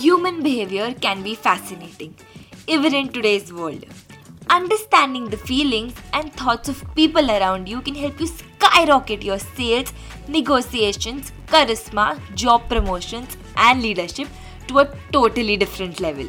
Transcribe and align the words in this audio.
Human 0.00 0.42
behavior 0.42 0.92
can 1.00 1.22
be 1.22 1.34
fascinating, 1.34 2.14
even 2.66 2.94
in 2.94 3.08
today's 3.08 3.50
world. 3.50 3.86
Understanding 4.50 5.30
the 5.30 5.38
feelings 5.38 5.94
and 6.12 6.30
thoughts 6.34 6.68
of 6.68 6.84
people 6.94 7.30
around 7.30 7.66
you 7.66 7.80
can 7.80 7.94
help 7.94 8.20
you 8.20 8.26
skyrocket 8.26 9.22
your 9.22 9.38
sales, 9.38 9.94
negotiations, 10.28 11.32
charisma, 11.46 12.20
job 12.34 12.68
promotions, 12.68 13.38
and 13.56 13.80
leadership 13.80 14.28
to 14.68 14.80
a 14.80 14.94
totally 15.12 15.56
different 15.56 15.98
level. 15.98 16.26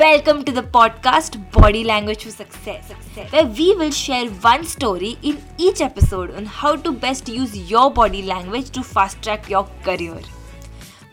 Welcome 0.00 0.44
to 0.44 0.50
the 0.50 0.64
podcast 0.64 1.38
Body 1.52 1.84
Language 1.84 2.24
for 2.24 2.30
Success, 2.30 2.90
where 3.30 3.46
we 3.46 3.76
will 3.76 3.92
share 3.92 4.28
one 4.50 4.64
story 4.64 5.16
in 5.22 5.40
each 5.58 5.80
episode 5.80 6.34
on 6.34 6.44
how 6.44 6.74
to 6.74 6.90
best 6.90 7.28
use 7.28 7.56
your 7.70 7.88
body 7.88 8.22
language 8.22 8.70
to 8.70 8.82
fast 8.82 9.22
track 9.22 9.48
your 9.48 9.68
career. 9.84 10.18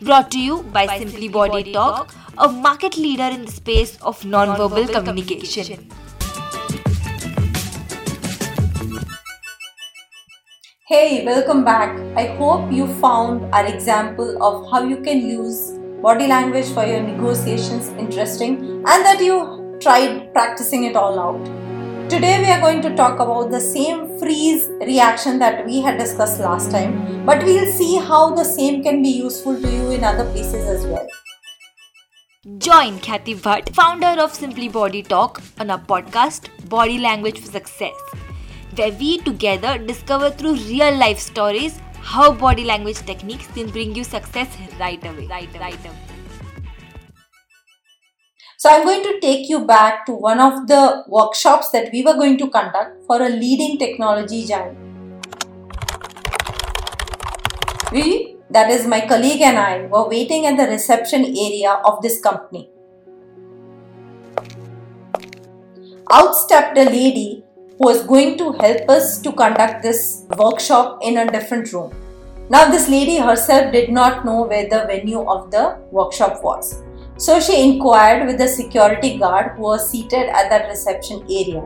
Brought 0.04 0.32
to 0.32 0.40
you 0.40 0.64
by, 0.64 0.86
by 0.86 0.98
Simply, 0.98 1.10
Simply 1.12 1.28
Body, 1.28 1.50
Body 1.50 1.72
Talk, 1.72 2.12
Talk, 2.12 2.34
a 2.38 2.48
market 2.48 2.96
leader 2.96 3.22
in 3.22 3.44
the 3.44 3.52
space 3.52 3.96
of 4.02 4.24
non-verbal, 4.24 4.68
non-verbal 4.70 5.02
communication. 5.04 5.64
communication. 5.64 5.90
Hey, 10.88 11.24
welcome 11.24 11.64
back. 11.64 11.96
I 12.16 12.34
hope 12.34 12.72
you 12.72 12.88
found 13.00 13.54
our 13.54 13.64
example 13.64 14.42
of 14.42 14.68
how 14.72 14.82
you 14.82 14.96
can 14.96 15.20
use 15.20 15.78
body 16.02 16.26
language 16.26 16.66
for 16.72 16.84
your 16.84 17.00
negotiations 17.00 17.86
interesting 17.90 18.56
and 18.84 19.04
that 19.06 19.20
you 19.20 19.78
tried 19.80 20.32
practicing 20.32 20.82
it 20.82 20.96
all 20.96 21.16
out. 21.20 21.61
Today 22.12 22.40
we 22.40 22.50
are 22.52 22.60
going 22.60 22.82
to 22.82 22.94
talk 22.94 23.20
about 23.20 23.50
the 23.50 23.58
same 23.58 24.18
freeze 24.18 24.68
reaction 24.86 25.38
that 25.38 25.64
we 25.64 25.80
had 25.80 25.96
discussed 25.96 26.40
last 26.40 26.70
time, 26.70 27.24
but 27.24 27.42
we'll 27.42 27.72
see 27.72 27.96
how 27.96 28.34
the 28.34 28.44
same 28.44 28.82
can 28.82 29.02
be 29.02 29.08
useful 29.08 29.58
to 29.58 29.70
you 29.76 29.92
in 29.92 30.04
other 30.04 30.26
places 30.32 30.68
as 30.68 30.84
well. 30.84 31.06
Join 32.58 32.98
Khyati 32.98 33.36
Bhatt, 33.40 33.74
founder 33.74 34.20
of 34.20 34.34
Simply 34.34 34.68
Body 34.68 35.02
Talk, 35.02 35.40
on 35.58 35.70
our 35.70 35.80
podcast 35.80 36.50
Body 36.68 36.98
Language 36.98 37.40
for 37.40 37.50
Success, 37.50 37.94
where 38.74 38.92
we 38.92 39.16
together 39.22 39.78
discover 39.78 40.28
through 40.28 40.56
real 40.68 40.94
life 40.94 41.18
stories 41.18 41.80
how 41.94 42.30
body 42.30 42.64
language 42.64 42.98
techniques 43.06 43.46
can 43.46 43.70
bring 43.70 43.94
you 43.94 44.04
success 44.04 44.54
right 44.78 45.02
away. 45.02 45.28
Right, 45.28 45.48
right 45.58 45.86
away. 45.86 46.11
So 48.62 48.70
I'm 48.70 48.84
going 48.84 49.02
to 49.02 49.18
take 49.18 49.48
you 49.48 49.64
back 49.66 50.06
to 50.06 50.12
one 50.12 50.38
of 50.38 50.68
the 50.68 51.02
workshops 51.08 51.70
that 51.70 51.90
we 51.92 52.04
were 52.04 52.12
going 52.14 52.38
to 52.38 52.48
conduct 52.48 53.04
for 53.08 53.20
a 53.20 53.28
leading 53.28 53.76
technology 53.76 54.46
giant. 54.46 54.78
We, 57.90 58.36
that 58.50 58.70
is 58.70 58.86
my 58.86 59.00
colleague 59.00 59.40
and 59.40 59.58
I, 59.58 59.86
were 59.86 60.08
waiting 60.08 60.46
at 60.46 60.56
the 60.56 60.70
reception 60.70 61.24
area 61.24 61.72
of 61.84 62.02
this 62.02 62.20
company. 62.20 62.70
Out 66.12 66.36
stepped 66.36 66.78
a 66.78 66.84
lady 66.84 67.42
who 67.78 67.86
was 67.86 68.06
going 68.06 68.38
to 68.38 68.52
help 68.52 68.88
us 68.88 69.20
to 69.22 69.32
conduct 69.32 69.82
this 69.82 70.24
workshop 70.38 71.00
in 71.02 71.18
a 71.18 71.28
different 71.28 71.72
room. 71.72 71.92
Now, 72.48 72.70
this 72.70 72.88
lady 72.88 73.16
herself 73.16 73.72
did 73.72 73.90
not 73.90 74.24
know 74.24 74.42
where 74.42 74.68
the 74.68 74.84
venue 74.86 75.28
of 75.28 75.50
the 75.50 75.80
workshop 75.90 76.44
was. 76.44 76.80
So 77.22 77.38
she 77.38 77.62
inquired 77.62 78.26
with 78.26 78.38
the 78.38 78.48
security 78.48 79.16
guard 79.16 79.52
who 79.52 79.62
was 79.62 79.88
seated 79.88 80.28
at 80.28 80.50
that 80.50 80.68
reception 80.68 81.20
area. 81.30 81.62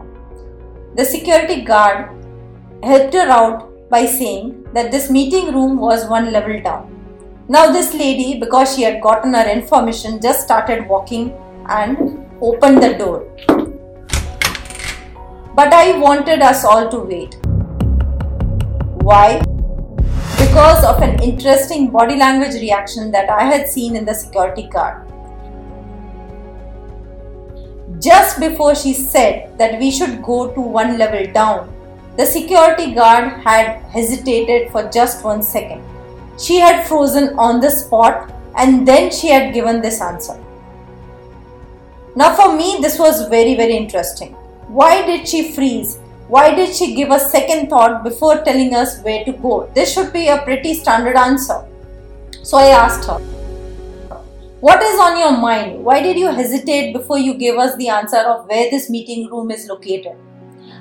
The 0.97 1.05
security 1.07 1.63
guard 1.63 2.11
helped 2.83 3.15
her 3.15 3.31
out 3.31 3.89
by 3.89 4.05
saying 4.05 4.67
that 4.75 4.91
this 4.91 5.09
meeting 5.09 5.55
room 5.55 5.79
was 5.79 6.11
one 6.11 6.31
level 6.31 6.61
down. 6.61 6.93
Now, 7.49 7.73
this 7.73 7.95
lady, 7.95 8.39
because 8.39 8.77
she 8.77 8.83
had 8.83 9.01
gotten 9.01 9.33
her 9.33 9.49
information, 9.49 10.21
just 10.21 10.43
started 10.43 10.87
walking 10.87 11.33
and 11.71 12.29
opened 12.43 12.83
the 12.83 12.93
door. 12.99 13.27
But 15.55 15.73
I 15.73 15.99
wanted 15.99 16.43
us 16.43 16.67
all 16.67 16.91
to 16.91 16.99
wait. 16.99 17.39
Why? 19.09 19.41
Because 20.37 20.85
of 20.85 21.01
an 21.01 21.19
interesting 21.23 21.89
body 21.89 22.17
language 22.17 22.61
reaction 22.61 23.11
that 23.13 23.31
I 23.31 23.45
had 23.45 23.71
seen 23.71 23.97
in 23.97 24.05
the 24.05 24.13
security 24.13 24.69
guard. 24.69 25.07
Just 28.07 28.39
before 28.39 28.77
she 28.77 28.93
said 28.93 29.59
that 29.59 29.81
we 29.81 29.91
should 29.91 30.23
go 30.23 30.55
to 30.55 30.61
one 30.61 30.97
level 30.97 31.27
down, 31.33 31.73
the 32.17 32.25
security 32.25 32.95
guard 32.95 33.33
had 33.43 33.83
hesitated 33.95 34.71
for 34.71 34.89
just 34.91 35.25
one 35.25 35.43
second. 35.43 35.83
She 36.39 36.59
had 36.61 36.87
frozen 36.87 37.37
on 37.37 37.61
the 37.61 37.71
spot 37.71 38.33
and 38.57 38.87
then 38.87 39.11
she 39.11 39.27
had 39.27 39.53
given 39.53 39.81
this 39.81 40.01
answer. 40.01 40.41
Now, 42.15 42.33
for 42.37 42.57
me, 42.57 42.79
this 42.81 42.97
was 42.97 43.29
very, 43.29 43.57
very 43.57 43.77
interesting. 43.77 44.35
Why 44.69 45.05
did 45.05 45.27
she 45.27 45.53
freeze? 45.53 45.99
Why 46.29 46.55
did 46.55 46.77
she 46.77 46.95
give 46.95 47.11
a 47.11 47.19
second 47.19 47.71
thought 47.71 48.05
before 48.05 48.45
telling 48.45 48.73
us 48.77 49.01
where 49.03 49.25
to 49.25 49.33
go? 49.33 49.69
This 49.75 49.93
should 49.93 50.13
be 50.13 50.29
a 50.29 50.43
pretty 50.43 50.75
standard 50.75 51.17
answer. 51.17 51.65
So 52.45 52.57
I 52.57 52.67
asked 52.67 53.09
her, 53.09 53.21
What 54.67 54.83
is 54.83 54.99
on 54.99 55.17
your 55.17 55.37
mind? 55.39 55.85
Why 55.85 56.03
did 56.03 56.19
you 56.19 56.27
hesitate 56.27 56.93
before 56.93 57.19
you 57.19 57.35
gave 57.35 57.57
us 57.57 57.77
the 57.77 57.89
answer 57.89 58.17
of 58.17 58.49
where 58.49 58.69
this 58.69 58.91
meeting 58.91 59.31
room 59.31 59.53
is 59.53 59.69
located? 59.69 60.17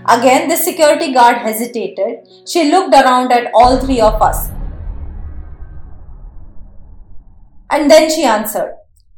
Again, 0.07 0.49
the 0.49 0.55
security 0.55 1.13
guard 1.13 1.37
hesitated. 1.37 2.27
She 2.47 2.71
looked 2.71 2.95
around 2.95 3.31
at 3.31 3.51
all 3.53 3.77
three 3.79 4.01
of 4.01 4.19
us. 4.23 4.49
And 7.69 7.91
then 7.91 8.09
she 8.09 8.23
answered, 8.23 8.73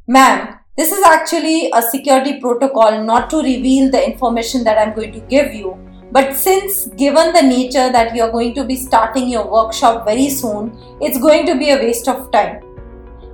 Ma'am, 0.06 0.60
this 0.76 0.92
is 0.92 1.02
actually 1.02 1.72
a 1.74 1.82
security 1.82 2.42
protocol 2.42 3.02
not 3.06 3.30
to 3.30 3.38
reveal 3.38 3.90
the 3.90 4.06
information 4.06 4.66
that 4.66 4.78
I'm 4.78 4.94
going 4.94 5.14
to 5.14 5.22
give 5.30 5.54
you. 5.54 5.80
But 6.12 6.36
since 6.36 6.88
given 6.88 7.32
the 7.32 7.42
nature 7.42 7.90
that 7.90 8.14
you're 8.14 8.34
going 8.34 8.54
to 8.56 8.66
be 8.66 8.76
starting 8.76 9.30
your 9.30 9.50
workshop 9.50 10.06
very 10.06 10.28
soon, 10.28 10.78
it's 11.00 11.22
going 11.22 11.46
to 11.46 11.58
be 11.58 11.70
a 11.70 11.78
waste 11.78 12.10
of 12.10 12.30
time. 12.34 12.67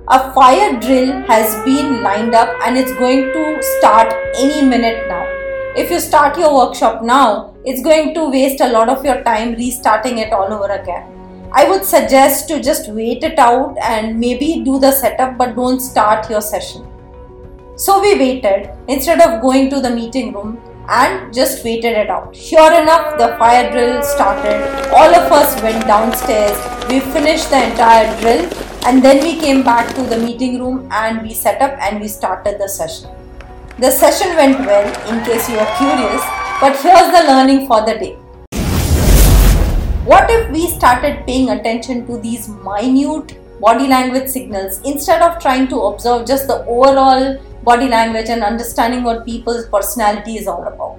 A 0.08 0.34
fire 0.34 0.78
drill 0.80 1.22
has 1.22 1.54
been 1.64 2.02
lined 2.02 2.34
up 2.34 2.54
and 2.66 2.76
it's 2.76 2.92
going 2.92 3.22
to 3.32 3.62
start 3.62 4.12
any 4.38 4.60
minute 4.60 5.08
now. 5.08 5.24
If 5.74 5.90
you 5.90 5.98
start 5.98 6.36
your 6.36 6.54
workshop 6.54 7.02
now, 7.02 7.54
it's 7.64 7.82
going 7.82 8.12
to 8.12 8.28
waste 8.28 8.60
a 8.60 8.68
lot 8.68 8.90
of 8.90 9.02
your 9.02 9.24
time 9.24 9.54
restarting 9.54 10.18
it 10.18 10.30
all 10.30 10.52
over 10.52 10.70
again. 10.70 11.08
I 11.52 11.70
would 11.70 11.86
suggest 11.86 12.48
to 12.48 12.60
just 12.60 12.90
wait 12.90 13.24
it 13.24 13.38
out 13.38 13.78
and 13.80 14.20
maybe 14.20 14.62
do 14.62 14.78
the 14.78 14.92
setup 14.92 15.38
but 15.38 15.56
don't 15.56 15.80
start 15.80 16.28
your 16.28 16.42
session. 16.42 16.86
So 17.76 18.02
we 18.02 18.18
waited 18.18 18.68
instead 18.88 19.22
of 19.22 19.40
going 19.40 19.70
to 19.70 19.80
the 19.80 19.88
meeting 19.88 20.34
room 20.34 20.60
and 20.86 21.32
just 21.32 21.64
waited 21.64 21.96
it 21.96 22.10
out. 22.10 22.36
Sure 22.36 22.78
enough, 22.78 23.16
the 23.16 23.28
fire 23.38 23.72
drill 23.72 24.02
started. 24.02 24.92
All 24.92 25.14
of 25.14 25.32
us 25.32 25.62
went 25.62 25.86
downstairs. 25.86 26.58
We 26.90 27.00
finished 27.00 27.48
the 27.48 27.70
entire 27.70 28.20
drill 28.20 28.73
and 28.84 29.02
then 29.02 29.22
we 29.22 29.38
came 29.40 29.62
back 29.62 29.94
to 29.94 30.02
the 30.02 30.18
meeting 30.18 30.60
room 30.60 30.88
and 30.92 31.22
we 31.22 31.32
set 31.32 31.62
up 31.62 31.78
and 31.80 32.00
we 32.00 32.08
started 32.08 32.58
the 32.58 32.68
session. 32.68 33.10
The 33.78 33.90
session 33.90 34.36
went 34.36 34.58
well 34.60 34.86
in 35.08 35.24
case 35.24 35.48
you 35.48 35.58
are 35.58 35.76
curious, 35.76 36.22
but 36.60 36.76
here's 36.80 37.10
the 37.12 37.24
learning 37.26 37.66
for 37.66 37.80
the 37.84 37.94
day. 37.94 38.14
What 40.04 40.30
if 40.30 40.50
we 40.50 40.68
started 40.68 41.26
paying 41.26 41.50
attention 41.50 42.06
to 42.06 42.18
these 42.18 42.48
minute 42.48 43.38
body 43.60 43.86
language 43.88 44.28
signals 44.28 44.80
instead 44.84 45.22
of 45.22 45.40
trying 45.40 45.68
to 45.68 45.80
observe 45.80 46.26
just 46.26 46.46
the 46.46 46.64
overall 46.66 47.38
body 47.62 47.88
language 47.88 48.28
and 48.28 48.44
understanding 48.44 49.02
what 49.02 49.24
people's 49.24 49.66
personality 49.68 50.36
is 50.36 50.46
all 50.46 50.64
about. 50.64 50.98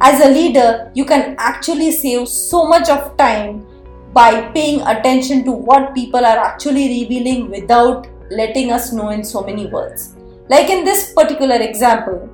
As 0.00 0.20
a 0.20 0.28
leader, 0.28 0.90
you 0.94 1.04
can 1.04 1.34
actually 1.38 1.92
save 1.92 2.28
so 2.28 2.66
much 2.66 2.90
of 2.90 3.16
time 3.16 3.66
by 4.14 4.48
paying 4.52 4.80
attention 4.82 5.44
to 5.44 5.50
what 5.52 5.94
people 5.94 6.24
are 6.24 6.38
actually 6.38 6.88
revealing 7.02 7.50
without 7.50 8.06
letting 8.30 8.70
us 8.70 8.92
know 8.92 9.08
in 9.10 9.24
so 9.24 9.42
many 9.42 9.66
words. 9.66 10.14
Like 10.48 10.70
in 10.70 10.84
this 10.84 11.12
particular 11.12 11.56
example, 11.56 12.30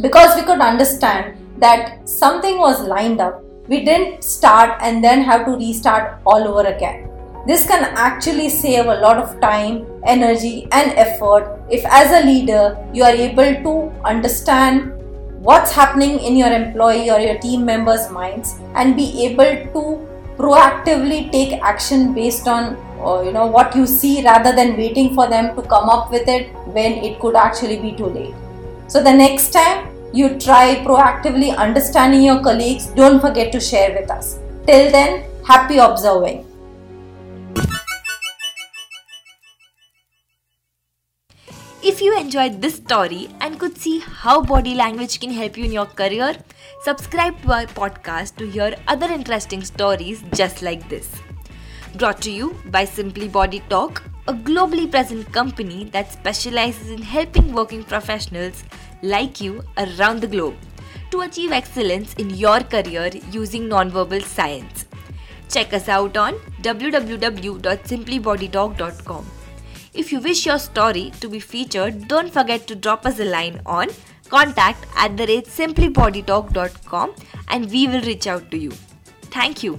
because 0.00 0.36
we 0.36 0.42
could 0.42 0.60
understand 0.60 1.36
that 1.58 2.08
something 2.08 2.58
was 2.58 2.80
lined 2.80 3.20
up, 3.20 3.42
we 3.66 3.84
didn't 3.84 4.22
start 4.22 4.78
and 4.80 5.02
then 5.02 5.22
have 5.22 5.44
to 5.46 5.56
restart 5.56 6.20
all 6.24 6.46
over 6.46 6.68
again. 6.68 7.10
This 7.46 7.66
can 7.66 7.84
actually 7.96 8.48
save 8.48 8.86
a 8.86 9.00
lot 9.00 9.16
of 9.16 9.40
time, 9.40 9.86
energy, 10.06 10.68
and 10.70 10.92
effort 10.92 11.58
if, 11.70 11.84
as 11.86 12.12
a 12.12 12.26
leader, 12.26 12.76
you 12.92 13.02
are 13.02 13.12
able 13.12 13.54
to 13.62 14.02
understand 14.04 14.92
what's 15.40 15.72
happening 15.72 16.18
in 16.20 16.36
your 16.36 16.52
employee 16.52 17.10
or 17.10 17.18
your 17.20 17.38
team 17.38 17.64
members' 17.64 18.10
minds 18.10 18.56
and 18.74 18.96
be 18.96 19.24
able 19.24 19.72
to 19.72 20.07
proactively 20.38 21.30
take 21.32 21.60
action 21.62 22.14
based 22.14 22.48
on 22.48 22.76
uh, 23.04 23.20
you 23.22 23.32
know 23.32 23.46
what 23.46 23.76
you 23.76 23.86
see 23.86 24.24
rather 24.24 24.54
than 24.54 24.76
waiting 24.76 25.14
for 25.14 25.28
them 25.28 25.54
to 25.56 25.62
come 25.62 25.88
up 25.88 26.10
with 26.10 26.28
it 26.28 26.48
when 26.78 26.92
it 27.10 27.20
could 27.20 27.36
actually 27.36 27.78
be 27.78 27.92
too 27.92 28.06
late. 28.06 28.34
So 28.88 29.02
the 29.02 29.12
next 29.12 29.52
time 29.52 29.88
you 30.12 30.38
try 30.38 30.82
proactively 30.84 31.54
understanding 31.56 32.22
your 32.22 32.42
colleagues 32.42 32.86
don't 32.86 33.20
forget 33.20 33.52
to 33.52 33.60
share 33.60 34.00
with 34.00 34.10
us. 34.10 34.38
Till 34.66 34.90
then 34.90 35.24
happy 35.44 35.78
observing 35.78 36.47
If 41.88 42.00
you 42.02 42.12
enjoyed 42.18 42.60
this 42.60 42.74
story 42.74 43.30
and 43.40 43.58
could 43.58 43.78
see 43.78 44.00
how 44.00 44.42
body 44.42 44.74
language 44.74 45.20
can 45.20 45.30
help 45.30 45.56
you 45.56 45.64
in 45.64 45.72
your 45.72 45.86
career, 45.86 46.36
subscribe 46.82 47.40
to 47.42 47.52
our 47.52 47.64
podcast 47.64 48.36
to 48.36 48.46
hear 48.46 48.76
other 48.86 49.10
interesting 49.10 49.64
stories 49.64 50.22
just 50.34 50.60
like 50.60 50.86
this. 50.90 51.08
Brought 51.94 52.20
to 52.26 52.30
you 52.30 52.54
by 52.66 52.84
Simply 52.84 53.26
Body 53.26 53.62
Talk, 53.70 54.02
a 54.26 54.34
globally 54.34 54.90
present 54.90 55.32
company 55.32 55.84
that 55.94 56.12
specializes 56.12 56.90
in 56.90 57.00
helping 57.00 57.54
working 57.54 57.82
professionals 57.82 58.64
like 59.02 59.40
you 59.40 59.64
around 59.78 60.20
the 60.20 60.26
globe 60.26 60.56
to 61.10 61.22
achieve 61.22 61.52
excellence 61.52 62.12
in 62.16 62.28
your 62.28 62.60
career 62.60 63.10
using 63.30 63.62
nonverbal 63.62 64.22
science. 64.22 64.84
Check 65.48 65.72
us 65.72 65.88
out 65.88 66.18
on 66.18 66.34
www.simplybodytalk.com. 66.60 69.37
If 70.00 70.12
you 70.12 70.20
wish 70.20 70.46
your 70.46 70.60
story 70.60 71.12
to 71.20 71.28
be 71.28 71.40
featured, 71.40 72.06
don't 72.06 72.32
forget 72.32 72.68
to 72.68 72.76
drop 72.76 73.04
us 73.04 73.18
a 73.18 73.24
line 73.24 73.60
on 73.66 73.88
contact 74.28 74.86
at 74.96 75.16
the 75.16 75.26
rate 75.26 75.46
simplybodytalk.com 75.46 77.14
and 77.48 77.68
we 77.68 77.88
will 77.88 78.02
reach 78.02 78.28
out 78.28 78.48
to 78.52 78.58
you. 78.58 78.70
Thank 79.38 79.64
you. 79.64 79.78